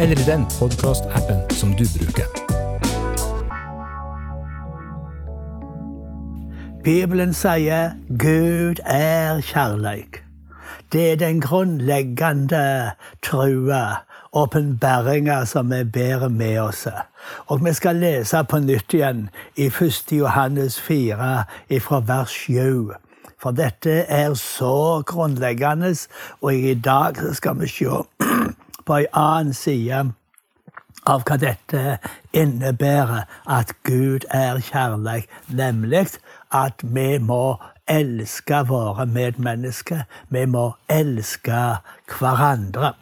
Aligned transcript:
eller 0.00 0.20
i 0.20 0.24
den 0.24 0.46
podkastappen 0.58 1.50
som 1.50 1.72
du 1.76 1.84
bruker. 1.98 2.24
Bibelen 6.84 7.34
sier 7.36 7.90
Gud 8.08 8.80
er 8.84 9.40
kjærleik. 9.44 10.22
Det 10.92 11.12
er 11.12 11.16
den 11.16 11.40
grunnleggende 11.40 12.90
trua, 13.22 14.00
åpenbæringa, 14.32 15.44
som 15.44 15.70
vi 15.70 15.84
bærer 15.84 16.28
med 16.28 16.58
oss. 16.58 16.86
Og 17.46 17.64
vi 17.64 17.72
skal 17.72 17.96
lese 17.96 18.44
på 18.48 18.58
nytt 18.58 18.94
igjen 18.94 19.28
i 19.56 19.66
1. 19.68 20.12
Johannes 20.12 20.80
4, 20.80 21.44
fra 21.80 22.00
vers 22.06 22.30
7. 22.30 22.92
For 23.42 23.50
dette 23.50 23.90
er 24.08 24.34
så 24.34 25.02
grunnleggende, 25.06 25.94
og 26.40 26.54
i 26.54 26.74
dag 26.74 27.20
skal 27.34 27.60
vi 27.60 27.68
se 27.68 27.84
på 28.90 28.96
en 28.96 29.06
annen 29.14 29.54
side 29.54 29.98
av 31.06 31.22
hva 31.22 31.36
dette 31.38 31.98
innebærer, 32.34 33.28
at 33.46 33.70
Gud 33.86 34.24
er 34.34 34.58
kjærlighet, 34.66 35.28
nemlig 35.46 36.16
at 36.50 36.82
vi 36.82 37.18
må 37.22 37.60
elske 37.86 38.64
våre 38.66 39.06
medmennesker. 39.06 40.02
Vi 40.28 40.42
må 40.50 40.72
elske 40.90 41.60
hverandre. 42.10 42.96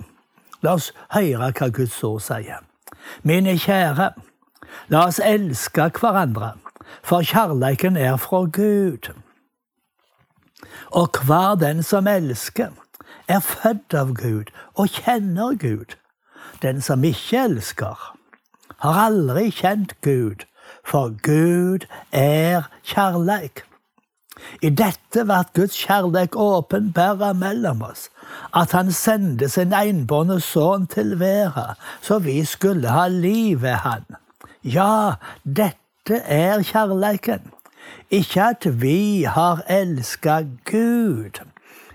La 0.60 0.74
oss 0.76 0.90
høre 1.14 1.48
hva 1.56 1.70
Guds 1.72 1.96
ord 2.04 2.20
sier. 2.26 2.60
Mine 3.24 3.56
kjære, 3.56 4.10
la 4.92 5.06
oss 5.06 5.22
elske 5.24 5.88
hverandre, 6.02 6.52
for 7.00 7.24
kjærleiken 7.24 7.96
er 7.96 8.20
fra 8.20 8.42
Gud. 8.44 9.08
Og 10.92 11.24
hver 11.24 11.56
den 11.64 11.80
som 11.82 12.12
elsker, 12.12 12.76
er 13.28 13.40
født 13.44 13.94
av 13.94 14.14
Gud 14.16 14.52
og 14.74 14.88
kjenner 14.88 15.56
Gud. 15.60 15.96
Den 16.62 16.80
som 16.82 17.04
ikke 17.04 17.44
elsker, 17.44 17.96
har 18.78 19.00
aldri 19.04 19.50
kjent 19.50 19.94
Gud, 20.02 20.44
for 20.86 21.14
Gud 21.22 21.86
er 22.12 22.68
kjærleik. 22.86 23.64
I 24.62 24.70
dette 24.70 25.24
ble 25.26 25.38
Guds 25.56 25.76
kjærleik 25.82 26.36
åpenbæra 26.38 27.32
mellom 27.34 27.82
oss, 27.82 28.06
at 28.54 28.72
han 28.76 28.92
sendte 28.94 29.48
sin 29.50 29.74
enbårne 29.74 30.38
sønn 30.40 30.86
til 30.90 31.16
verden, 31.20 31.74
så 32.02 32.20
vi 32.22 32.44
skulle 32.44 32.94
ha 32.94 33.08
liv 33.10 33.62
ved 33.62 33.82
han. 33.84 34.06
Ja, 34.64 35.18
dette 35.44 36.22
er 36.24 36.62
kjærleiken. 36.62 37.52
Ikke 38.10 38.42
at 38.54 38.66
vi 38.80 39.24
har 39.28 39.62
elska 39.68 40.40
Gud, 40.70 41.42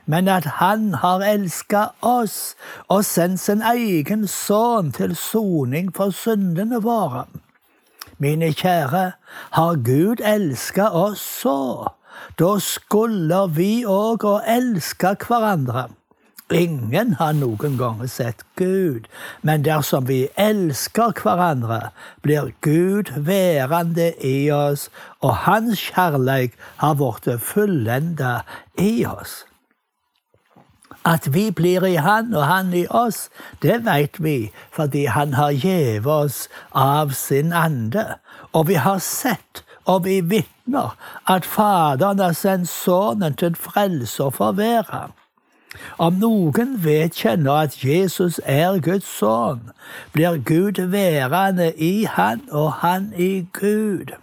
men 0.05 0.27
at 0.27 0.45
Han 0.59 0.93
har 0.93 1.23
elska 1.23 1.85
oss 2.01 2.55
og 2.87 3.05
sendt 3.05 3.39
sin 3.39 3.61
egen 3.61 4.27
sønn 4.27 4.91
til 4.91 5.15
soning 5.15 5.91
for 5.95 6.11
syndene 6.11 6.81
våre. 6.83 7.25
Mine 8.17 8.53
kjære, 8.53 9.11
har 9.51 9.75
Gud 9.75 10.21
elska 10.21 10.89
oss 10.89 11.21
så, 11.41 11.89
da 12.39 12.55
skulle 12.59 13.41
vi 13.55 13.83
òg 13.89 14.23
å 14.27 14.37
elske 14.47 15.15
hverandre. 15.27 15.89
Ingen 16.53 17.15
har 17.17 17.33
noen 17.33 17.77
gang 17.79 18.03
sett 18.11 18.43
Gud, 18.59 19.07
men 19.41 19.63
dersom 19.65 20.05
vi 20.05 20.27
elsker 20.37 21.15
hverandre, 21.23 21.89
blir 22.21 22.51
Gud 22.61 23.09
værende 23.17 24.11
i 24.21 24.51
oss, 24.53 24.89
og 25.23 25.47
Hans 25.47 25.81
kjærleik 25.89 26.59
har 26.83 26.99
blitt 26.99 27.31
fullenda 27.41 28.43
i 28.77 29.01
oss. 29.09 29.41
At 31.05 31.33
vi 31.33 31.51
blir 31.51 31.83
i 31.83 31.95
Han 31.95 32.33
og 32.33 32.45
Han 32.47 32.73
i 32.73 32.85
oss, 32.89 33.29
det 33.61 33.81
veit 33.85 34.23
vi 34.23 34.51
fordi 34.71 35.05
Han 35.05 35.33
har 35.33 35.51
gitt 35.51 36.05
oss 36.05 36.47
av 36.71 37.11
sin 37.11 37.53
ande. 37.53 38.05
Og 38.53 38.67
vi 38.67 38.73
har 38.73 38.99
sett 38.99 39.63
og 39.85 40.05
vi 40.05 40.21
vitner 40.21 40.95
at 41.27 41.45
Faderen 41.45 42.19
har 42.19 42.35
sendt 42.37 42.69
Sønnen 42.69 43.35
til 43.35 43.55
frelse 43.55 44.23
og 44.23 44.33
forvære. 44.39 45.09
Om 45.97 46.19
noen 46.21 46.75
vedkjenner 46.85 47.65
at 47.65 47.77
Jesus 47.83 48.39
er 48.45 48.79
Guds 48.79 49.09
sønn, 49.09 49.71
blir 50.13 50.37
Gud 50.45 50.81
værende 50.93 51.73
i 51.75 52.05
han 52.05 52.45
og 52.51 52.73
han 52.85 53.11
i 53.17 53.47
Gud. 53.53 54.13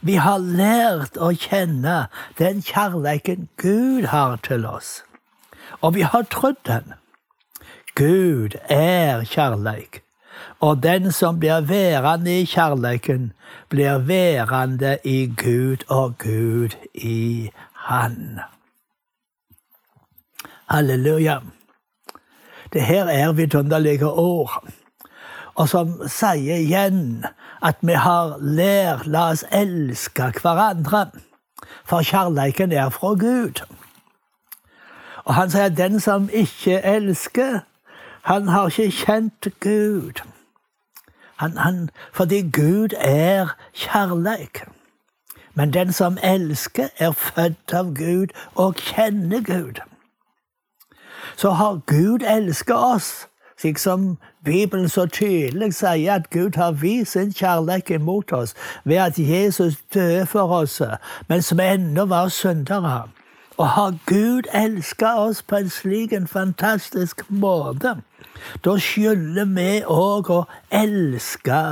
Vi 0.00 0.18
har 0.18 0.38
lært 0.42 1.16
å 1.16 1.30
kjenne 1.32 2.08
den 2.38 2.62
kjærleiken 2.66 3.48
Gud 3.56 4.10
har 4.10 4.36
til 4.42 4.66
oss 4.66 5.07
og 5.80 5.94
vi 5.94 6.00
har 6.00 6.22
trodd 6.22 6.60
den. 6.66 6.94
Gud 7.94 8.54
er 8.68 9.24
kjærleik, 9.24 10.02
og 10.60 10.82
den 10.82 11.12
som 11.12 11.40
blir 11.40 11.60
værende 11.66 12.40
i 12.40 12.44
kjærleiken, 12.46 13.32
blir 13.68 13.98
værende 13.98 14.98
i 15.04 15.26
Gud 15.36 15.82
og 15.88 16.18
Gud 16.18 16.76
i 16.94 17.50
Han. 17.88 18.40
Halleluja. 20.70 21.38
Det 22.72 22.82
her 22.82 23.04
er 23.04 23.32
vidunderlige 23.32 24.06
ord, 24.06 24.64
og 25.54 25.68
som 25.68 25.94
sier 26.06 26.60
igjen 26.60 27.24
at 27.64 27.80
vi 27.82 27.96
har 27.98 28.36
lært 28.38 29.06
la 29.06 29.30
oss 29.32 29.44
elske 29.50 30.30
hverandre, 30.42 31.08
for 31.84 32.04
kjærleiken 32.04 32.72
er 32.72 32.92
fra 32.94 33.14
Gud. 33.18 33.64
Og 35.28 35.34
han 35.34 35.50
sier 35.52 35.68
den 35.68 36.00
som 36.00 36.30
ikke 36.32 36.80
elsker, 36.80 37.58
han 38.24 38.48
har 38.48 38.68
ikke 38.68 38.90
kjent 38.90 39.48
Gud. 39.60 40.22
Han, 41.36 41.56
han, 41.56 41.90
fordi 42.12 42.40
Gud 42.50 42.88
er 42.98 43.56
kjærleik. 43.72 44.64
Men 45.54 45.72
den 45.72 45.92
som 45.92 46.18
elsker, 46.22 46.88
er 46.98 47.12
født 47.12 47.74
av 47.74 47.92
Gud 47.94 48.32
og 48.54 48.74
kjenner 48.74 49.44
Gud. 49.44 49.80
Så 51.36 51.50
har 51.50 51.80
Gud 51.86 52.24
elsket 52.24 52.76
oss, 52.76 53.28
slik 53.60 53.78
som 53.78 54.16
Bibelen 54.44 54.88
så 54.88 55.06
tydelig 55.06 55.74
sier 55.74 56.14
at 56.14 56.30
Gud 56.30 56.56
har 56.56 56.72
vist 56.72 57.12
sin 57.12 57.32
kjærlighet 57.32 57.90
imot 57.90 58.32
oss 58.32 58.54
ved 58.84 58.96
at 58.96 59.18
Jesus 59.18 59.76
døde 59.94 60.26
for 60.26 60.60
oss 60.62 60.82
mens 61.28 61.52
vi 61.58 61.62
ennå 61.74 62.04
var 62.06 62.28
syndere. 62.28 63.08
Og 63.58 63.68
har 63.68 63.94
Gud 64.06 64.42
elska 64.54 65.14
oss 65.18 65.42
på 65.42 65.56
en 65.56 65.70
slik 65.70 66.12
en 66.12 66.28
fantastisk 66.30 67.24
måte, 67.28 67.96
da 68.64 68.74
skylder 68.78 69.48
vi 69.50 69.70
òg 69.82 70.30
å 70.30 70.42
elske 70.70 71.62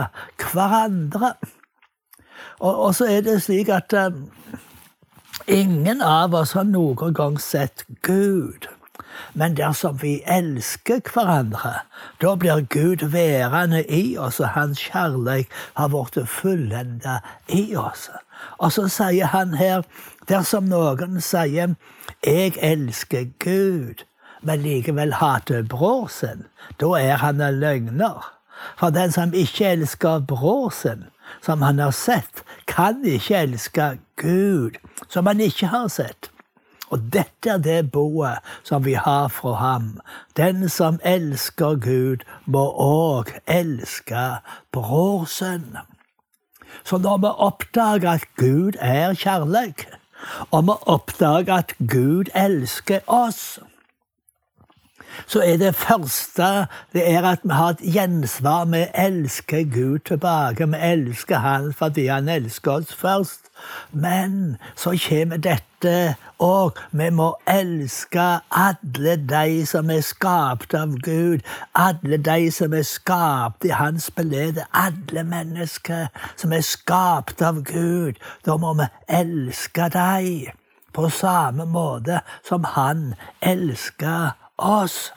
hverandre. 0.42 1.36
Og, 2.58 2.72
og, 2.72 2.94
så 2.94 3.06
er 3.06 3.22
det 3.22 3.42
slik 3.44 3.70
at 3.70 3.94
uh, 3.94 4.10
ingen 5.46 6.02
av 6.02 6.34
oss 6.34 6.56
har 6.58 6.66
noen 6.66 7.14
gang 7.14 7.38
sett 7.40 7.84
Gud. 8.02 8.66
Men 9.32 9.54
dersom 9.56 10.00
vi 10.02 10.18
elsker 10.26 11.00
hverandre, 11.12 11.72
da 12.20 12.34
blir 12.36 12.66
Gud 12.72 13.06
værende 13.12 13.84
i 13.86 14.16
oss, 14.18 14.40
og 14.40 14.56
hans 14.56 14.80
kjærlighet 14.90 15.52
har 15.76 15.92
blitt 15.92 16.18
fullenda 16.28 17.20
i 17.48 17.76
oss. 17.76 18.08
Og 18.58 18.72
så 18.72 18.88
sier 18.92 19.32
han 19.32 19.54
her 19.56 19.84
dersom 20.28 20.64
noen 20.64 21.20
sier 21.20 21.74
'jeg 22.24 22.56
elsker 22.62 23.24
Gud', 23.38 24.04
men 24.42 24.60
likevel 24.60 25.12
hater 25.12 25.62
bror 25.62 26.08
sin, 26.08 26.46
da 26.80 26.86
er 26.86 27.16
han 27.16 27.40
en 27.40 27.60
løgner. 27.60 28.32
For 28.78 28.90
den 28.90 29.12
som 29.12 29.34
ikke 29.34 29.66
elsker 29.66 30.20
bror 30.20 30.70
sin, 30.70 31.04
som 31.42 31.62
han 31.62 31.78
har 31.78 31.90
sett, 31.90 32.42
kan 32.66 33.04
ikke 33.04 33.36
elske 33.36 33.98
Gud, 34.16 34.78
som 35.08 35.26
han 35.26 35.40
ikke 35.40 35.66
har 35.66 35.88
sett. 35.88 36.30
Og 36.90 37.02
dette 37.12 37.50
er 37.50 37.58
det 37.58 37.90
boet 37.90 38.38
som 38.64 38.84
vi 38.84 38.94
har 38.94 39.28
fra 39.28 39.54
ham. 39.58 40.00
Den 40.36 40.68
som 40.68 41.00
elsker 41.02 41.80
Gud, 41.82 42.22
må 42.46 42.62
òg 42.78 43.32
elske 43.50 44.38
bror 44.72 45.24
sin. 45.26 45.76
Så 46.84 46.98
når 46.98 47.18
vi 47.18 47.32
oppdager 47.48 48.10
at 48.10 48.28
Gud 48.38 48.78
er 48.80 49.14
kjærlighet, 49.14 49.86
og 50.50 50.70
å 50.72 50.76
oppdage 50.96 51.52
at 51.52 51.74
Gud 51.78 52.32
elsker 52.34 53.04
oss, 53.06 53.58
så 55.26 55.42
er 55.42 55.56
det 55.56 55.74
første 55.74 56.66
det 56.92 57.04
er 57.10 57.22
at 57.22 57.44
vi 57.44 57.54
har 57.54 57.74
et 57.74 57.82
gjensvar. 57.94 58.64
Vi 58.64 58.84
elsker 58.94 59.64
Gud 59.74 59.98
tilbake. 59.98 60.68
Vi 60.68 60.78
elsker 60.82 61.36
Han 61.36 61.72
fordi 61.72 62.06
Han 62.06 62.28
elsker 62.28 62.72
oss 62.72 62.94
først. 62.94 63.40
Men 63.92 64.56
så 64.76 64.98
kommer 65.08 65.36
dette 65.36 66.16
òg. 66.38 66.76
Vi 66.92 67.10
må 67.10 67.30
elske 67.48 68.26
alle 68.50 69.16
de 69.16 69.66
som 69.66 69.90
er 69.90 70.00
skapt 70.00 70.74
av 70.74 70.96
Gud. 71.02 71.40
Alle 71.74 72.16
de 72.16 72.50
som 72.50 72.74
er 72.74 72.82
skapt 72.82 73.64
i 73.64 73.68
Hans 73.68 74.10
belede. 74.10 74.66
Alle 74.72 75.24
mennesker 75.24 76.06
som 76.36 76.52
er 76.52 76.60
skapt 76.60 77.42
av 77.42 77.62
Gud. 77.64 78.20
Da 78.46 78.56
må 78.56 78.74
vi 78.74 78.88
elske 79.08 79.88
dem 79.92 80.52
på 80.96 81.10
samme 81.12 81.66
måte 81.68 82.22
som 82.48 82.64
Han 82.64 83.14
elsker 83.42 84.45
oss. 84.58 85.12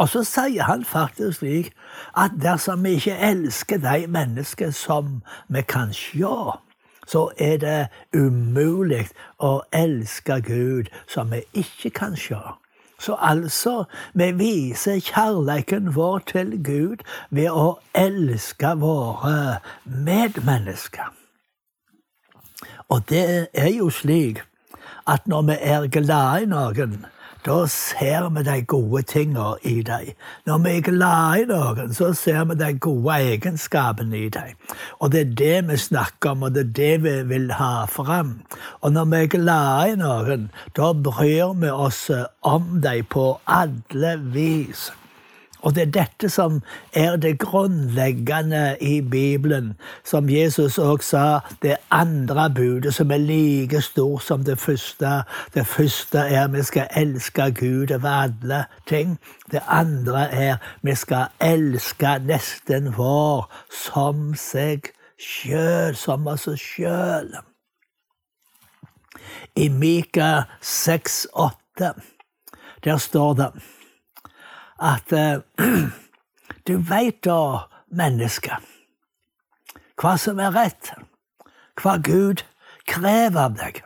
Og 0.00 0.08
så 0.08 0.24
sier 0.24 0.64
han 0.64 0.84
faktisk 0.84 1.38
slik 1.38 1.72
at 2.16 2.34
dersom 2.42 2.84
vi 2.84 2.96
ikke 2.98 3.18
elsker 3.18 3.78
de 3.78 4.06
mennesker 4.06 4.70
som 4.70 5.20
vi 5.48 5.62
kan 5.62 5.92
sjå, 5.92 6.56
så 7.06 7.28
er 7.38 7.56
det 7.60 7.86
umulig 8.14 9.06
å 9.38 9.60
elske 9.74 10.40
Gud 10.46 10.90
som 11.10 11.32
vi 11.32 11.42
ikke 11.52 11.90
kan 11.90 12.16
sjå. 12.16 12.40
Så 13.02 13.16
altså, 13.18 13.84
vi 14.14 14.30
viser 14.38 15.00
kjærligheten 15.00 15.94
vår 15.96 16.18
til 16.30 16.54
Gud 16.62 17.02
ved 17.30 17.50
å 17.50 17.80
elske 17.98 18.76
våre 18.78 19.58
medmennesker. 19.84 21.10
Og 22.88 23.02
det 23.08 23.48
er 23.52 23.72
jo 23.74 23.90
slik 23.90 24.44
at 25.06 25.26
når 25.26 25.42
vi 25.42 25.56
er 25.60 25.86
glad 25.90 26.42
i 26.42 26.46
noen, 26.46 27.06
da 27.46 27.66
ser 27.66 28.28
vi 28.30 28.42
de 28.46 28.62
gode 28.62 29.02
tingene 29.02 29.56
i 29.62 29.82
dem. 29.82 30.12
Når 30.46 30.58
vi 30.62 30.76
er 30.76 30.84
glad 30.86 31.42
i 31.42 31.48
noen, 31.50 31.94
så 31.94 32.12
ser 32.14 32.44
vi 32.50 32.54
de 32.60 32.70
gode 32.78 33.18
egenskapene 33.18 34.20
i 34.26 34.28
dem. 34.28 34.54
Og 35.00 35.12
det 35.12 35.20
er 35.20 35.34
det 35.40 35.58
vi 35.70 35.80
snakker 35.88 36.36
om, 36.36 36.46
og 36.46 36.54
det 36.54 36.66
er 36.68 36.72
det 36.78 37.02
vi 37.02 37.16
vil 37.34 37.52
ha 37.58 37.84
fram. 37.90 38.40
Og 38.80 38.92
når 38.94 39.10
vi 39.10 39.22
er 39.22 39.34
glad 39.36 39.92
i 39.92 40.00
noen, 40.04 40.50
da 40.78 40.92
bryr 40.92 41.54
vi 41.58 41.70
oss 41.70 42.08
om 42.42 42.78
dem 42.84 43.06
på 43.10 43.28
alle 43.46 44.18
vis. 44.34 44.92
Og 45.62 45.74
det 45.74 45.82
er 45.82 45.90
dette 45.94 46.28
som 46.30 46.60
er 46.92 47.16
det 47.16 47.38
grunnleggende 47.38 48.76
i 48.80 49.00
Bibelen. 49.00 49.72
Som 50.04 50.28
Jesus 50.30 50.78
òg 50.78 51.04
sa, 51.06 51.40
det 51.62 51.76
andre 51.90 52.48
budet 52.50 52.94
som 52.94 53.10
er 53.14 53.22
like 53.22 53.80
stort 53.80 54.22
som 54.26 54.44
det 54.44 54.58
første. 54.58 55.22
Det 55.54 55.66
første 55.66 56.18
er 56.18 56.48
vi 56.48 56.62
skal 56.62 56.88
elske 56.96 57.50
Gud 57.54 57.94
over 57.94 58.08
alle 58.08 58.64
ting. 58.86 59.18
Det 59.52 59.62
andre 59.68 60.26
er 60.32 60.56
vi 60.82 60.94
skal 60.94 61.30
elske 61.40 62.18
nesten 62.26 62.94
vår 62.96 63.46
som 63.70 64.32
seg 64.34 64.90
sjøl, 65.18 65.94
som 65.96 66.26
oss 66.26 66.48
sjøl. 66.58 67.30
I 69.56 69.68
Mika 69.68 70.42
6,8, 70.62 71.92
der 72.84 72.96
står 72.96 73.34
det 73.38 73.48
at 74.82 75.12
uh, 75.12 75.40
du 76.66 76.76
veit 76.76 77.22
da, 77.24 77.68
menneske, 77.94 78.58
hva 80.00 80.16
som 80.18 80.40
er 80.42 80.54
rett, 80.56 80.92
hva 81.78 81.98
Gud 82.02 82.42
krever 82.88 83.46
av 83.46 83.56
deg. 83.60 83.82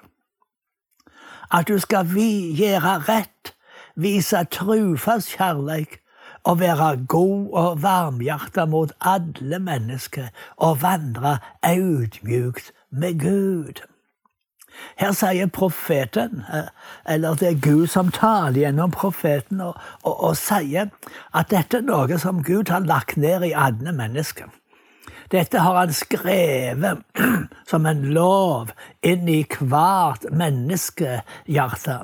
At 1.52 1.69
du 1.69 1.76
skal 1.82 2.08
gjøre 2.16 2.96
rett, 3.06 3.52
vise 3.96 4.43
trufast 4.52 5.37
kjærleik 5.37 6.00
og 6.46 6.60
være 6.60 6.88
god 7.10 7.50
og 7.60 7.82
varmhjerta 7.82 8.66
mot 8.70 8.92
alle 9.00 9.58
mennesker 9.58 10.28
og 10.56 10.82
vandre 10.82 11.38
audmjukt 11.62 12.72
med 12.90 13.20
Gud. 13.20 13.82
Her 14.96 15.12
sier 15.12 15.49
profeten, 15.52 16.44
eh, 16.52 16.69
eller 17.14 17.34
det 17.40 17.49
er 17.49 17.61
Gud 17.61 17.87
som 17.93 18.11
taler 18.11 18.62
gjennom 18.62 18.93
profeten, 18.94 19.61
og, 19.61 19.76
og, 20.02 20.14
og, 20.31 20.37
sier 20.40 20.93
at 21.37 21.50
dette 21.52 21.81
er 21.81 21.88
noe 21.88 22.19
som 22.20 22.43
Gud 22.44 22.73
har 22.73 22.87
lagt 22.88 23.17
ned 23.20 23.44
i 23.44 23.52
alle 23.56 23.93
mennesker. 23.93 24.49
Dette 25.31 25.58
har 25.58 25.75
han 25.75 25.93
skrevet 25.94 27.02
som 27.70 27.87
en 27.87 28.05
lov 28.14 28.70
inn 29.02 29.26
i 29.28 29.40
hvert 29.58 30.28
menneskehjerte. 30.31 31.96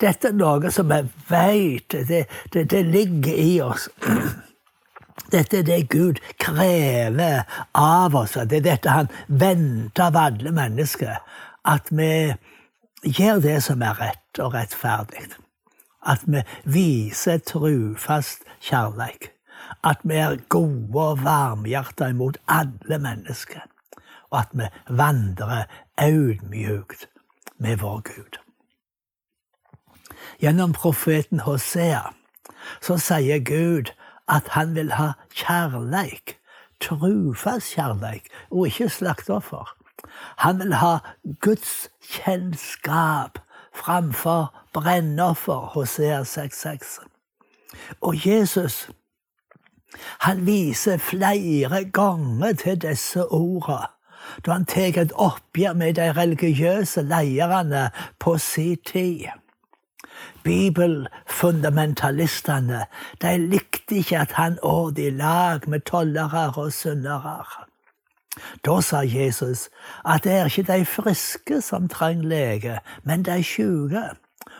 Dette 0.00 0.32
er 0.32 0.38
noe 0.38 0.72
som 0.72 0.88
vi 0.88 1.02
veit, 1.28 1.92
det, 2.08 2.24
det, 2.52 2.64
det 2.72 2.82
ligger 2.88 3.44
i 3.44 3.52
oss. 3.60 3.90
Dette 5.32 5.60
er 5.60 5.64
det 5.68 5.86
Gud 5.92 6.18
krever 6.40 7.44
av 7.76 8.16
oss. 8.16 8.36
Det 8.48 8.58
er 8.60 8.66
dette 8.66 8.92
han 8.92 9.08
venter 9.28 10.08
av 10.08 10.18
alle 10.20 10.52
mennesker 10.52 11.20
at 11.64 11.90
vi 11.90 12.34
gjør 13.02 13.40
det 13.42 13.58
som 13.62 13.82
er 13.82 13.98
rett 14.00 14.40
og 14.42 14.54
rettferdig. 14.54 15.28
At 16.02 16.24
vi 16.26 16.42
viser 16.64 17.38
trufast 17.46 18.42
kjærleik. 18.60 19.30
At 19.84 20.02
vi 20.02 20.18
er 20.18 20.40
gode 20.48 21.02
og 21.02 21.24
varmhjerta 21.24 22.10
imot 22.10 22.38
alle 22.48 22.98
mennesker. 22.98 23.62
Og 24.30 24.40
at 24.40 24.52
vi 24.52 24.68
vandrer 24.88 25.64
audmjukt 25.96 27.08
med 27.58 27.76
vår 27.76 28.00
Gud. 28.00 28.38
Gjennom 30.42 30.72
profeten 30.72 31.40
Hosea 31.40 32.10
så 32.82 32.96
sier 32.98 33.42
Gud 33.46 33.92
at 34.30 34.54
han 34.56 34.74
vil 34.74 34.92
ha 34.98 35.12
kjærleik. 35.34 36.38
Trufast 36.82 37.76
kjærleik, 37.76 38.26
og 38.50 38.66
ikke 38.66 38.88
slakteoffer. 38.90 39.68
Han 40.36 40.58
vil 40.58 40.74
ha 40.74 40.98
Guds 41.40 41.88
kjennskap 42.02 43.38
framfor 43.74 44.54
brennoffer, 44.72 45.70
Hosea 45.74 46.22
6,6. 46.22 46.98
Og 48.00 48.26
Jesus 48.26 48.90
han 50.20 50.46
viser 50.46 50.96
flere 50.96 51.84
ganger 51.84 52.52
til 52.52 52.82
disse 52.82 53.26
ordene 53.26 53.86
da 54.46 54.52
han 54.54 54.64
tar 54.64 55.00
et 55.02 55.12
oppgjør 55.18 55.72
med 55.76 55.94
de 55.98 56.12
religiøse 56.16 57.02
lederne 57.02 57.90
på 58.22 58.38
sin 58.38 58.78
tid. 58.86 59.26
Bibelfundamentalistene 60.42 62.86
de 63.22 63.38
likte 63.38 63.94
ikke 63.98 64.18
at 64.18 64.32
han 64.38 64.58
åt 64.62 64.98
i 64.98 65.10
lag 65.10 65.68
med 65.68 65.80
tollere 65.80 66.52
og 66.56 66.72
syndere. 66.72 67.44
Da 68.64 68.80
sa 68.80 69.02
Jesus 69.04 69.68
at 70.04 70.24
det 70.24 70.32
er 70.32 70.48
ikke 70.48 70.72
de 70.72 70.84
friske 70.84 71.60
som 71.60 71.88
trenger 71.88 72.28
lege, 72.28 72.78
men 73.04 73.22
de 73.22 73.42
sjuke. 73.44 74.04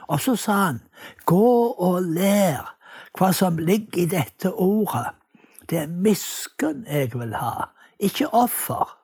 Og 0.09 0.21
så 0.21 0.37
sa 0.37 0.52
han, 0.52 0.81
gå 1.25 1.73
og 1.73 2.02
lær 2.02 2.75
hva 3.19 3.33
som 3.33 3.59
ligger 3.59 4.02
i 4.02 4.09
dette 4.11 4.52
ordet. 4.52 5.14
Det 5.71 5.79
er 5.79 5.87
miskunn 5.87 6.85
jeg 6.87 7.12
vil 7.14 7.35
ha, 7.37 7.71
ikke 7.99 8.29
offer. 8.35 8.99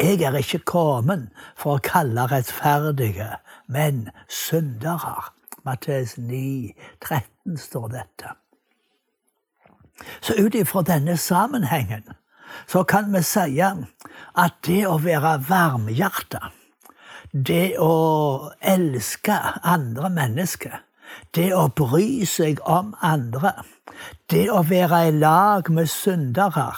Jeg 0.00 0.22
er 0.26 0.34
ikke 0.34 0.64
kommet 0.66 1.28
for 1.56 1.76
å 1.76 1.84
kalle 1.84 2.26
rettferdige, 2.26 3.36
men 3.70 4.08
syndere. 4.28 5.30
Mattes 5.64 6.16
9, 6.18 6.74
13 7.00 7.56
står 7.56 7.86
dette. 7.92 8.34
Så 10.20 10.34
ut 10.34 10.54
ifra 10.58 10.82
denne 10.82 11.16
sammenhengen 11.16 12.10
så 12.66 12.82
kan 12.82 13.12
vi 13.14 13.22
si 13.22 13.60
at 13.60 14.58
det 14.66 14.82
å 14.86 14.98
være 15.02 15.36
varmhjerta, 15.48 16.50
det 17.32 17.76
å 17.82 18.50
elske 18.60 19.36
andre 19.62 20.10
mennesker, 20.10 20.80
det 21.34 21.50
å 21.54 21.68
bry 21.68 22.24
seg 22.26 22.60
om 22.66 22.94
andre, 23.02 23.52
det 24.30 24.48
å 24.50 24.62
være 24.66 25.00
i 25.08 25.12
lag 25.18 25.70
med 25.70 25.90
syndere 25.90 26.70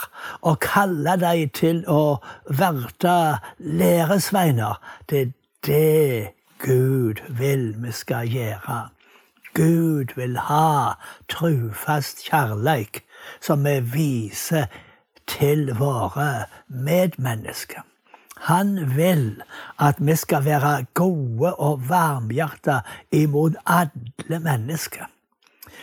og 0.43 0.61
kalle 0.65 1.17
dem 1.21 1.53
til 1.57 1.83
å 1.89 2.19
verte 2.49 3.17
læresveiner, 3.59 4.81
det 5.09 5.21
er 5.21 5.33
det 5.67 6.33
Gud 6.63 7.21
vil 7.29 7.75
vi 7.83 7.93
skal 7.93 8.29
gjøre. 8.31 8.89
Gud 9.57 10.13
vil 10.17 10.37
ha 10.49 10.97
trufast 11.29 12.23
kjærleik 12.29 13.03
som 13.41 13.65
vi 13.65 13.81
viser 13.81 14.69
til 15.27 15.75
våre 15.79 16.47
medmennesker. 16.69 17.83
Han 18.37 18.97
vil 18.97 19.43
at 19.79 19.95
vi 19.99 20.17
skal 20.17 20.45
være 20.45 20.85
gode 20.95 21.55
og 21.55 21.89
varmhjerta 21.89 22.81
imot 23.13 23.53
alle 23.67 24.41
mennesker. 24.41 25.07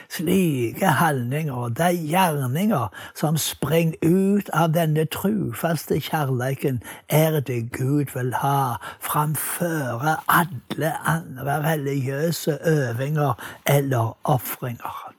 Slike 0.10 0.86
handlinger 0.86 1.70
de 1.70 1.90
gjerninger 2.10 2.88
som 3.16 3.38
springer 3.38 3.98
ut 4.06 4.50
av 4.54 4.74
denne 4.74 5.06
trufaste 5.06 5.98
kjærleiken, 6.00 6.82
er 7.10 7.40
det 7.40 7.72
Gud 7.74 8.14
vil 8.14 8.34
ha 8.44 8.76
framfor 9.02 10.06
alle 10.28 10.94
andre 11.08 11.58
religiøse 11.72 12.58
øvinger 12.66 13.34
eller 13.66 14.18
ofringer. 14.24 15.13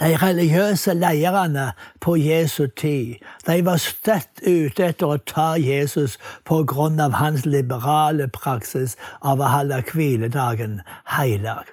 De 0.00 0.16
religiøse 0.22 0.94
lederne 0.94 1.72
på 2.00 2.16
Jesu 2.16 2.66
tid 2.66 3.14
de 3.46 3.58
var 3.66 3.80
støtt 3.82 4.42
ute 4.46 4.90
etter 4.90 5.14
å 5.14 5.22
ta 5.30 5.54
Jesus 5.60 6.18
av 6.44 7.18
hans 7.20 7.46
liberale 7.46 8.28
praksis 8.28 8.96
av 9.22 9.40
å 9.40 9.50
holde 9.54 9.82
hviledagen 9.92 10.80
heilag. 11.16 11.66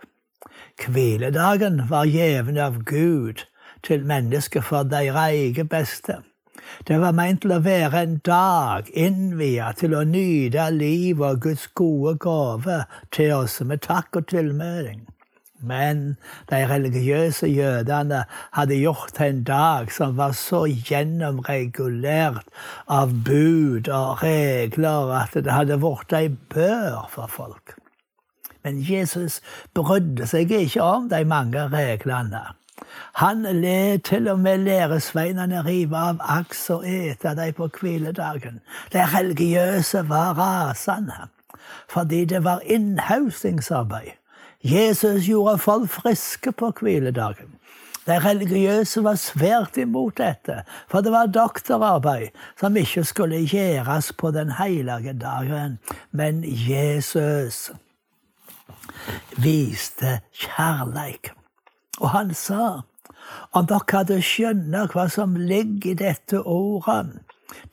Hviledagen 0.81 1.85
var 1.89 2.09
gjeven 2.09 2.57
av 2.57 2.83
Gud 2.83 3.45
til 3.83 4.05
mennesket 4.05 4.63
for 4.65 4.83
deres 4.83 5.29
eget 5.29 5.69
beste. 5.69 6.21
Det 6.87 6.97
var 7.01 7.13
meint 7.13 7.41
til 7.43 7.53
å 7.55 7.61
være 7.63 8.01
en 8.01 8.17
dag 8.25 8.89
innvia 8.97 9.71
til 9.77 9.95
å 9.97 10.03
nyte 10.07 10.69
livet 10.73 11.25
og 11.27 11.41
Guds 11.45 11.67
gode 11.75 12.15
gave 12.21 12.83
til 13.11 13.33
oss 13.35 13.59
med 13.61 13.83
takk 13.85 14.21
og 14.21 14.29
tilmelding. 14.31 15.03
Men 15.61 16.17
de 16.49 16.61
religiøse 16.67 17.47
jødene 17.47 18.23
hadde 18.57 18.79
gjort 18.81 19.21
en 19.21 19.43
dag 19.43 19.91
som 19.93 20.17
var 20.17 20.33
så 20.37 20.63
gjennomregulert 20.65 22.47
av 22.89 23.13
bud 23.25 23.89
og 23.89 24.23
regler 24.23 25.13
at 25.21 25.37
det 25.37 25.53
hadde 25.53 25.79
blitt 25.81 26.17
ei 26.17 26.27
bør 26.53 27.07
for 27.13 27.29
folk. 27.29 27.75
Men 28.63 28.81
Jesus 28.85 29.41
brydde 29.73 30.27
seg 30.29 30.51
ikke 30.53 30.81
om 30.85 31.09
de 31.09 31.23
mange 31.25 31.67
reglene. 31.73 32.43
Han 33.21 33.43
let 33.43 34.03
til 34.09 34.27
og 34.31 34.39
med 34.39 34.63
læresveinene 34.65 35.61
rive 35.65 35.97
av 35.97 36.21
aks 36.39 36.69
og 36.73 36.87
ete 36.87 37.35
dem 37.37 37.53
på 37.57 37.67
hviledagen. 37.79 38.61
De 38.93 39.05
religiøse 39.05 40.07
var 40.09 40.33
rasende 40.39 41.27
fordi 41.91 42.25
det 42.25 42.43
var 42.43 42.59
innhaustingsarbeid. 42.65 44.20
Jesus 44.63 45.25
gjorde 45.25 45.57
folk 45.57 45.89
friske 45.89 46.51
på 46.51 46.71
hviledagen. 46.79 47.57
De 48.05 48.17
religiøse 48.19 49.03
var 49.05 49.17
svært 49.21 49.77
imot 49.77 50.17
dette, 50.17 50.63
for 50.89 51.05
det 51.05 51.13
var 51.13 51.29
doktorarbeid 51.29 52.33
som 52.59 52.77
ikke 52.77 53.03
skulle 53.05 53.43
gjøres 53.45 54.11
på 54.17 54.31
den 54.33 54.51
hellige 54.57 55.13
dagen. 55.21 55.77
Men 56.11 56.41
Jesus 56.43 57.69
viste 59.37 60.19
kjærleik. 60.33 61.31
Og 62.01 62.09
han 62.09 62.33
sa, 62.33 62.81
om 63.53 63.69
dere 63.69 63.85
hadde 63.93 64.21
skjønt 64.25 64.95
hva 64.95 65.05
som 65.09 65.37
ligger 65.37 65.93
i 65.93 65.99
dette 66.01 66.41
ordet, 66.41 67.21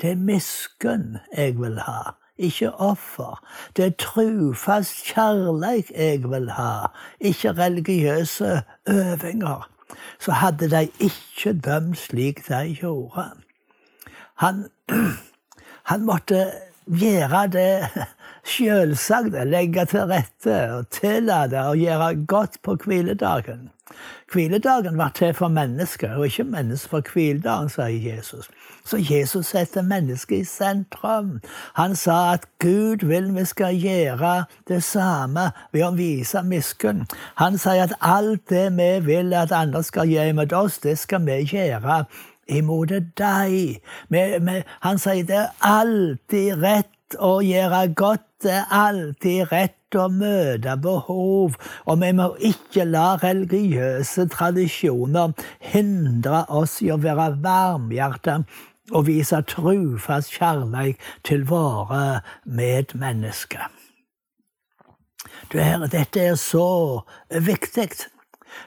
det 0.00 0.12
er 0.12 0.24
miskunn 0.28 1.16
jeg 1.32 1.56
vil 1.56 1.80
ha 1.86 2.18
ikke 2.38 2.70
offer. 2.74 3.40
Det 3.76 3.86
er 3.86 3.96
trufast 3.98 5.04
kjærleik 5.10 5.90
jeg 5.94 6.22
vil 6.30 6.50
ha, 6.50 6.88
ikke 7.20 7.52
religiøse 7.52 8.62
øvinger. 8.88 9.68
Så 10.20 10.32
hadde 10.32 10.70
de 10.70 10.88
ikke 11.00 11.52
dømt 11.52 11.98
slik 11.98 12.48
de 12.48 12.76
gjorde. 12.80 13.30
Han, 14.34 14.66
han 15.90 16.04
måtte 16.06 16.50
gjøre 16.86 17.46
det 17.52 17.88
sjølsagte, 18.52 19.44
legge 19.44 19.84
til 19.90 20.06
rette 20.12 20.60
og 20.76 20.88
tillate 20.94 21.64
å 21.68 21.74
gjøre 21.78 22.12
godt 22.28 22.62
på 22.62 22.76
hviledagen. 22.84 23.68
Hviledagen 24.32 24.98
var 24.98 25.08
til 25.14 25.34
for 25.34 25.48
mennesker, 25.48 26.14
og 26.14 26.26
ikke 26.26 26.44
mennesker 26.44 26.88
for 26.88 27.12
hviledagen, 27.12 27.70
sier 27.72 28.14
Jesus. 28.14 28.50
Så 28.84 28.96
Jesus 29.10 29.46
setter 29.46 29.82
mennesket 29.82 30.38
i 30.38 30.44
sentrum. 30.44 31.40
Han 31.74 31.96
sa 31.96 32.32
at 32.32 32.46
Gud 32.60 33.06
vil 33.06 33.34
vi 33.34 33.44
skal 33.44 33.76
gjøre 33.76 34.44
det 34.68 34.82
samme 34.84 35.50
ved 35.72 35.84
å 35.84 35.92
vise 35.96 36.42
miskunn. 36.42 37.06
Han 37.40 37.58
sier 37.58 37.88
at 37.88 37.96
alt 38.00 38.48
det 38.50 38.68
vi 38.76 38.90
vil 39.06 39.32
at 39.36 39.52
andre 39.52 39.82
skal 39.82 40.08
gjøre 40.08 40.36
mot 40.40 40.52
oss, 40.52 40.78
det 40.84 40.98
skal 40.98 41.26
vi 41.26 41.42
gjøre 41.48 42.04
imot 42.48 42.92
deg. 43.16 43.80
han 44.80 44.98
sier 44.98 45.24
det 45.24 45.36
er 45.36 45.50
alltid 45.60 46.62
rett 46.62 46.97
å 47.16 47.38
gjøre 47.44 47.88
godt. 47.96 48.24
Er 48.46 48.68
alltid 48.70 49.48
rett 49.50 49.96
å 49.98 50.04
møte 50.14 50.76
behov, 50.78 51.56
og 51.90 51.96
vi 51.98 52.10
må 52.14 52.28
ikke 52.38 52.84
la 52.86 53.16
religiøse 53.18 54.28
tradisjoner 54.30 55.32
hindre 55.72 56.44
oss 56.54 56.76
i 56.84 56.92
å 56.94 57.00
være 57.02 57.32
varmhjerta 57.42 58.36
og 58.92 59.08
vise 59.08 59.40
trufast 59.50 60.36
kjærleik 60.36 61.02
til 61.26 61.42
våre 61.48 62.20
medmennesker. 62.46 63.66
Dette 65.52 66.20
er 66.20 66.38
så 66.38 67.02
viktig. 67.30 67.90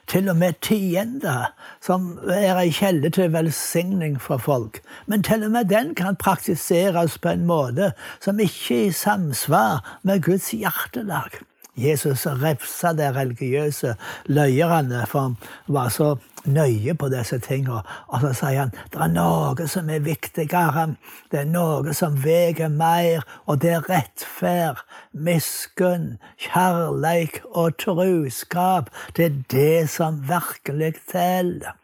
Til 0.07 0.29
og 0.29 0.37
med 0.37 0.59
tiende, 0.61 1.35
som 1.81 2.19
er 2.29 2.59
ei 2.61 2.71
kjelde 2.75 3.09
til 3.09 3.33
velsigning 3.33 4.19
for 4.21 4.37
folk. 4.37 4.81
Men 5.05 5.23
til 5.23 5.43
og 5.43 5.51
med 5.51 5.69
den 5.69 5.95
kan 5.95 6.15
praktiseres 6.15 7.17
på 7.17 7.35
en 7.35 7.45
måte 7.45 7.91
som 8.19 8.39
ikke 8.39 8.81
er 8.81 8.89
i 8.89 8.91
samsvar 8.91 9.99
med 10.03 10.21
Guds 10.23 10.51
hjertelag. 10.51 11.41
Jesus 11.77 12.25
refsa 12.27 12.91
de 12.93 13.07
religiøse 13.15 13.95
løyerne, 14.25 15.05
for 15.07 15.19
han 15.19 15.37
var 15.67 15.89
så 15.89 16.15
nøye 16.45 16.93
på 16.93 17.09
disse 17.09 17.39
tingene. 17.39 17.81
Og 18.11 18.25
så 18.25 18.33
sier 18.35 18.65
han 18.65 18.73
det 18.91 18.99
er 18.99 19.13
noe 19.13 19.67
som 19.71 19.89
er 19.89 20.03
viktigere, 20.03 20.87
det 21.31 21.43
er 21.43 21.49
noe 21.49 21.95
som 21.95 22.17
veier 22.23 22.71
mer, 22.73 23.23
og 23.45 23.61
det 23.63 23.75
er 23.77 23.87
rettferd, 23.89 24.83
miskunn, 25.13 26.17
kjærleik 26.37 27.41
og 27.51 27.77
truskap. 27.77 28.89
Det 29.17 29.25
er 29.25 29.37
det 29.51 29.89
som 29.89 30.23
virkelig 30.29 30.93
teller. 31.11 31.75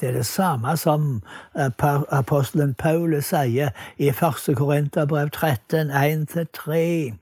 Det 0.00 0.08
er 0.08 0.12
det 0.12 0.26
samme 0.26 0.76
som 0.76 1.22
eh, 1.56 1.70
apostelen 2.10 2.74
Paulus 2.74 3.30
sier 3.30 3.70
i 3.96 4.10
1. 4.10 4.56
Korinterbrev 4.56 5.30
13, 5.30 5.90
1-3. 5.90 7.14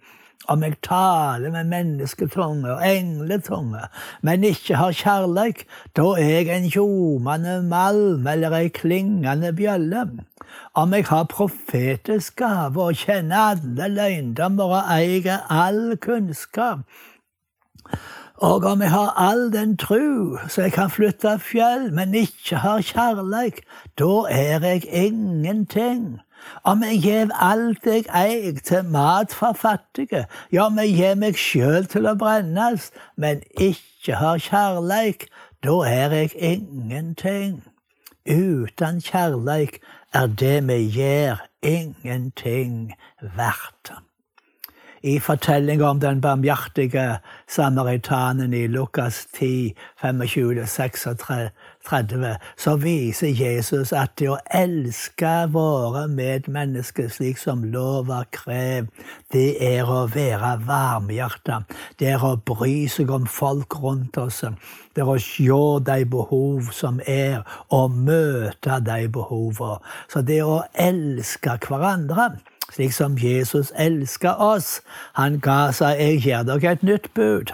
Om 0.49 0.63
jeg 0.63 0.75
taler 0.83 1.51
med 1.55 1.69
mennesketunge 1.71 2.73
og 2.73 2.83
engletunge, 2.87 3.85
men 4.23 4.45
ikke 4.45 4.75
har 4.77 4.97
kjærleik, 4.99 5.67
da 5.97 6.09
er 6.19 6.33
jeg 6.33 6.51
en 6.57 6.67
ljomende 6.67 7.61
malm 7.63 8.27
eller 8.27 8.57
ei 8.59 8.73
klingende 8.75 9.53
bjølle. 9.55 10.03
Om 10.75 10.95
jeg 10.95 11.07
har 11.07 11.31
profetisk 11.31 12.37
gave 12.43 12.83
og 12.83 12.99
kjenner 13.05 13.55
alle 13.55 13.89
løgndommer 13.95 14.77
og 14.81 14.93
eier 14.99 15.47
all 15.51 15.97
kunnskap, 16.03 16.83
og 18.43 18.65
om 18.67 18.81
jeg 18.83 18.91
har 18.91 19.15
all 19.23 19.53
den 19.53 19.77
tru 19.79 20.39
så 20.51 20.65
jeg 20.67 20.73
kan 20.75 20.91
flytte 20.91 21.37
fjell, 21.39 21.93
men 21.95 22.15
ikke 22.19 22.59
har 22.59 22.83
kjærleik, 22.83 23.63
da 23.99 24.27
er 24.31 24.67
jeg 24.67 24.83
ingenting. 24.91 26.19
Om 26.65 26.83
vi 26.83 26.99
gjev 27.03 27.33
alt 27.35 27.87
jeg 27.87 28.07
eier 28.15 28.61
til 28.65 28.85
mat 28.85 29.35
for 29.35 29.57
fattige, 29.59 30.27
ja, 30.53 30.69
vi 30.69 30.87
gjev 30.93 31.19
meg 31.23 31.41
sjøl 31.41 31.89
til 31.91 32.07
å 32.11 32.15
brennes, 32.19 32.91
men 33.17 33.43
ikke 33.57 34.21
har 34.21 34.43
kjærleik, 34.43 35.27
da 35.63 35.81
er 35.89 36.17
jeg 36.19 36.37
ingenting. 36.37 37.63
Uten 38.27 39.03
kjærleik 39.03 39.81
er 40.15 40.27
det 40.27 40.57
vi 40.69 40.79
gjør, 40.99 41.43
ingenting 41.63 42.95
verdt 43.37 43.95
i 45.03 45.21
fortellinga 45.21 45.91
om 45.91 46.01
den 46.01 46.21
barmhjertige 46.21 47.19
samaritanen 47.51 48.55
i 48.55 48.67
Lukas 48.67 49.27
10, 49.39 49.75
25-36, 50.03 51.51
så 52.57 52.77
viser 52.77 53.29
Jesus 53.29 53.93
at 53.93 54.11
det 54.21 54.29
å 54.31 54.39
elske 54.55 55.49
våre 55.51 56.07
medmennesker 56.09 57.09
slik 57.11 57.39
som 57.43 57.65
lova 57.75 58.23
krever, 58.31 58.87
det 59.35 59.57
er 59.65 59.91
å 59.91 60.07
være 60.13 60.61
varmhjerta. 60.69 61.65
Det 61.99 62.13
er 62.15 62.23
å 62.23 62.37
bry 62.37 62.87
seg 62.91 63.11
om 63.11 63.27
folk 63.27 63.75
rundt 63.83 64.17
oss. 64.23 64.45
Det 64.95 65.03
er 65.03 65.11
å 65.11 65.19
se 65.19 65.59
de 65.89 66.05
behov 66.07 66.71
som 66.77 67.01
er, 67.09 67.43
og 67.75 67.91
møte 67.91 68.79
de 68.87 69.09
behovene. 69.11 69.83
Så 70.13 70.23
det 70.23 70.43
å 70.47 70.63
elske 70.79 71.59
hverandre 71.67 72.37
slik 72.73 72.93
som 72.93 73.19
Jesus 73.19 73.73
elsker 73.77 74.41
oss. 74.41 74.81
Han 75.15 75.41
ga 75.41 75.73
seg 75.73 75.99
'Jeg 75.99 76.23
gir 76.23 76.43
dere 76.43 76.73
et 76.73 76.83
nytt 76.83 77.15
bud'. 77.15 77.53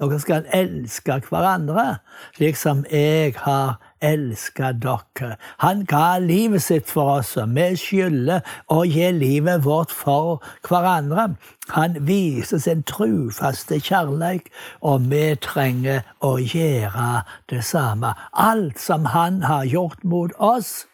Dere 0.00 0.16
skal 0.20 0.46
elske 0.56 1.20
hverandre, 1.28 1.98
slik 2.36 2.56
som 2.56 2.84
jeg 2.90 3.34
har 3.36 3.76
elska 4.00 4.72
dere. 4.72 5.34
Han 5.60 5.84
ga 5.84 6.18
livet 6.18 6.62
sitt 6.62 6.88
for 6.88 7.18
oss, 7.18 7.34
og 7.36 7.52
vi 7.52 7.66
skylder 7.76 8.40
å 8.72 8.80
gi 8.88 9.10
livet 9.12 9.64
vårt 9.66 9.92
for 9.92 10.40
hverandre. 10.64 11.34
Han 11.76 11.98
viser 12.08 12.58
sin 12.64 12.80
trufaste 12.88 13.76
kjærleik, 13.76 14.48
og 14.80 15.10
vi 15.12 15.34
trenger 15.36 16.00
å 16.24 16.38
gjøre 16.40 17.26
det 17.52 17.60
samme. 17.64 18.14
Alt 18.32 18.80
som 18.80 19.04
han 19.12 19.42
har 19.42 19.68
gjort 19.68 20.00
mot 20.04 20.32
oss, 20.38 20.86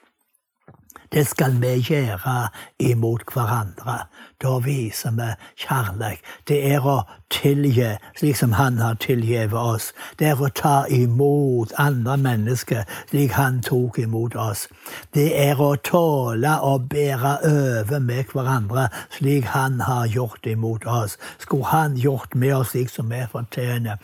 Det 1.12 1.26
skal 1.26 1.60
vi 1.60 1.76
gjøre 1.80 2.48
imot 2.78 3.22
hverandre. 3.32 3.98
Da 4.42 4.58
viser 4.58 5.10
vi 5.16 5.28
kjærlighet. 5.62 6.24
Det 6.48 6.58
er 6.72 6.84
å 6.84 6.96
tilgi 7.30 7.94
slik 8.18 8.36
som 8.36 8.52
Han 8.52 8.78
har 8.78 8.98
tilgitt 9.00 9.52
oss. 9.52 9.92
Det 10.18 10.28
er 10.28 10.42
å 10.42 10.50
ta 10.54 10.84
imot 10.90 11.72
andre 11.78 12.16
mennesker 12.16 12.84
slik 13.10 13.32
Han 13.32 13.62
tok 13.62 13.98
imot 13.98 14.36
oss. 14.36 14.66
Det 15.14 15.30
er 15.48 15.60
å 15.60 15.74
tåle 15.76 16.58
å 16.62 16.76
bære 16.78 17.38
over 17.48 17.98
med 17.98 18.32
hverandre 18.32 18.88
slik 19.18 19.44
Han 19.54 19.80
har 19.80 20.06
gjort 20.06 20.46
imot 20.46 20.86
oss. 20.86 21.18
Skulle 21.38 21.64
Han 21.72 21.96
gjort 21.96 22.34
med 22.34 22.54
oss 22.56 22.74
slik 22.74 22.90
som 22.90 23.08
vi 23.10 23.24
fortjener, 23.32 23.98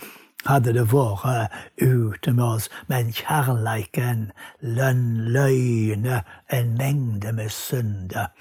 hadde 0.46 0.74
det 0.76 0.86
vært 0.92 1.52
ute 1.82 2.32
med 2.32 2.44
oss, 2.44 2.70
men 2.88 3.12
kjærleiken, 3.16 4.30
lønn, 4.60 5.28
løgne, 5.34 6.22
en 6.52 6.74
mengde 6.78 7.32
med 7.36 7.50
synder. 7.54 8.32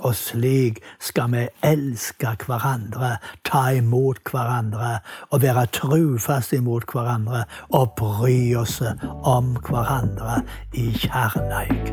Og 0.00 0.14
slik 0.16 0.78
skal 1.02 1.32
vi 1.34 1.42
elske 1.66 2.32
hverandre, 2.46 3.16
ta 3.44 3.66
imot 3.76 4.22
hverandre 4.30 5.00
og 5.30 5.42
være 5.42 5.66
trufaste 5.76 6.60
imot 6.60 6.88
hverandre 6.92 7.44
og 7.76 7.92
bry 7.98 8.54
oss 8.56 8.78
om 9.26 9.56
hverandre 9.66 10.40
i 10.72 10.88
kjærleik. 10.94 11.92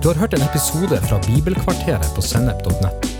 Du 0.00 0.08
har 0.08 0.16
hørt 0.16 0.34
en 0.34 0.48
episode 0.48 0.96
fra 1.08 1.20
Bibelkvarteret 1.26 2.12
på 2.16 2.22
sennep.nett. 2.24 3.19